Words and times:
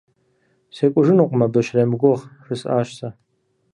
СекӀужынукъым, 0.75 1.41
абы 1.45 1.61
щремыгугъ!– 1.65 2.21
жысӀащ 2.45 2.89
сэ. 2.97 3.09